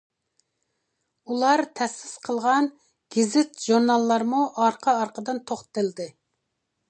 ئۇلار 1.33 1.61
تەسىس 1.79 2.15
قىلغان 2.29 2.69
گېزىت-ژۇرناللارمۇ 3.17 4.41
ئارقا-ئارقىدىن 4.65 5.43
توختىتىلدى. 5.51 6.09